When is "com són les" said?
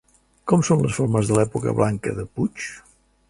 0.51-0.95